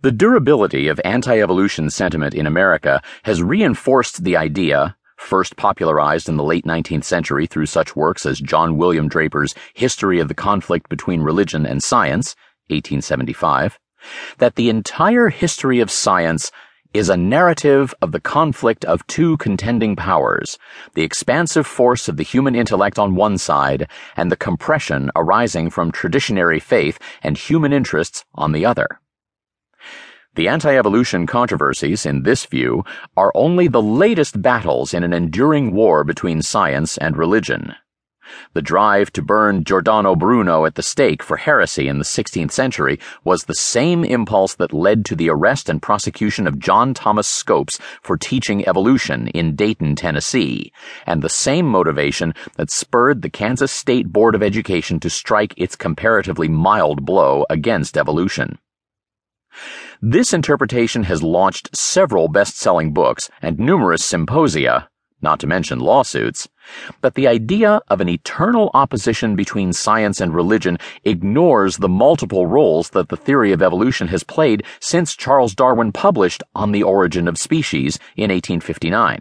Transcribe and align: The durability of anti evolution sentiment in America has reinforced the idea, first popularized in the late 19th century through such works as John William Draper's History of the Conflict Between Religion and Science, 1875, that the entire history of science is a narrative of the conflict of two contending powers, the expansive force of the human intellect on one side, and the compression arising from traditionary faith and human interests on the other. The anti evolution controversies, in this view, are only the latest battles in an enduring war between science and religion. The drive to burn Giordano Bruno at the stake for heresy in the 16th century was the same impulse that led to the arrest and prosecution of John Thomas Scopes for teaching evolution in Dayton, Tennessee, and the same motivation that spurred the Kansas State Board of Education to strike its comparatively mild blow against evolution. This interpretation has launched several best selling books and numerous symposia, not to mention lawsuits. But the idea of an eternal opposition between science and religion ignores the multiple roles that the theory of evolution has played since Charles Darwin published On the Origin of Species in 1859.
The 0.00 0.12
durability 0.12 0.86
of 0.86 1.00
anti 1.04 1.40
evolution 1.40 1.90
sentiment 1.90 2.32
in 2.32 2.46
America 2.46 3.02
has 3.24 3.42
reinforced 3.42 4.22
the 4.22 4.36
idea, 4.36 4.96
first 5.16 5.56
popularized 5.56 6.28
in 6.28 6.36
the 6.36 6.44
late 6.44 6.64
19th 6.64 7.02
century 7.02 7.46
through 7.46 7.66
such 7.66 7.96
works 7.96 8.24
as 8.24 8.38
John 8.38 8.76
William 8.76 9.08
Draper's 9.08 9.56
History 9.74 10.20
of 10.20 10.28
the 10.28 10.36
Conflict 10.36 10.88
Between 10.88 11.22
Religion 11.22 11.66
and 11.66 11.82
Science, 11.82 12.36
1875, 12.68 13.80
that 14.38 14.54
the 14.54 14.68
entire 14.68 15.30
history 15.30 15.80
of 15.80 15.90
science 15.90 16.52
is 16.94 17.08
a 17.08 17.16
narrative 17.16 17.92
of 18.00 18.12
the 18.12 18.20
conflict 18.20 18.84
of 18.84 19.04
two 19.08 19.36
contending 19.38 19.96
powers, 19.96 20.60
the 20.94 21.02
expansive 21.02 21.66
force 21.66 22.08
of 22.08 22.16
the 22.16 22.22
human 22.22 22.54
intellect 22.54 23.00
on 23.00 23.16
one 23.16 23.36
side, 23.36 23.90
and 24.16 24.30
the 24.30 24.36
compression 24.36 25.10
arising 25.16 25.70
from 25.70 25.90
traditionary 25.90 26.60
faith 26.60 27.00
and 27.20 27.36
human 27.36 27.72
interests 27.72 28.24
on 28.36 28.52
the 28.52 28.64
other. 28.64 29.00
The 30.38 30.46
anti 30.46 30.76
evolution 30.76 31.26
controversies, 31.26 32.06
in 32.06 32.22
this 32.22 32.46
view, 32.46 32.84
are 33.16 33.32
only 33.34 33.66
the 33.66 33.82
latest 33.82 34.40
battles 34.40 34.94
in 34.94 35.02
an 35.02 35.12
enduring 35.12 35.72
war 35.72 36.04
between 36.04 36.42
science 36.42 36.96
and 36.96 37.16
religion. 37.16 37.74
The 38.52 38.62
drive 38.62 39.12
to 39.14 39.22
burn 39.22 39.64
Giordano 39.64 40.14
Bruno 40.14 40.64
at 40.64 40.76
the 40.76 40.82
stake 40.84 41.24
for 41.24 41.38
heresy 41.38 41.88
in 41.88 41.98
the 41.98 42.04
16th 42.04 42.52
century 42.52 43.00
was 43.24 43.42
the 43.42 43.54
same 43.54 44.04
impulse 44.04 44.54
that 44.54 44.72
led 44.72 45.04
to 45.06 45.16
the 45.16 45.28
arrest 45.28 45.68
and 45.68 45.82
prosecution 45.82 46.46
of 46.46 46.60
John 46.60 46.94
Thomas 46.94 47.26
Scopes 47.26 47.80
for 48.00 48.16
teaching 48.16 48.64
evolution 48.68 49.26
in 49.34 49.56
Dayton, 49.56 49.96
Tennessee, 49.96 50.72
and 51.04 51.20
the 51.20 51.28
same 51.28 51.66
motivation 51.66 52.32
that 52.54 52.70
spurred 52.70 53.22
the 53.22 53.28
Kansas 53.28 53.72
State 53.72 54.12
Board 54.12 54.36
of 54.36 54.44
Education 54.44 55.00
to 55.00 55.10
strike 55.10 55.52
its 55.56 55.74
comparatively 55.74 56.46
mild 56.46 57.04
blow 57.04 57.44
against 57.50 57.98
evolution. 57.98 58.60
This 60.00 60.32
interpretation 60.32 61.02
has 61.04 61.24
launched 61.24 61.76
several 61.76 62.28
best 62.28 62.56
selling 62.56 62.92
books 62.92 63.28
and 63.42 63.58
numerous 63.58 64.04
symposia, 64.04 64.88
not 65.20 65.40
to 65.40 65.48
mention 65.48 65.80
lawsuits. 65.80 66.46
But 67.00 67.16
the 67.16 67.26
idea 67.26 67.80
of 67.88 68.00
an 68.00 68.08
eternal 68.08 68.70
opposition 68.74 69.34
between 69.34 69.72
science 69.72 70.20
and 70.20 70.32
religion 70.32 70.78
ignores 71.02 71.78
the 71.78 71.88
multiple 71.88 72.46
roles 72.46 72.90
that 72.90 73.08
the 73.08 73.16
theory 73.16 73.50
of 73.50 73.60
evolution 73.60 74.06
has 74.06 74.22
played 74.22 74.62
since 74.78 75.16
Charles 75.16 75.56
Darwin 75.56 75.90
published 75.90 76.44
On 76.54 76.70
the 76.70 76.84
Origin 76.84 77.26
of 77.26 77.36
Species 77.36 77.98
in 78.16 78.30
1859. 78.30 79.16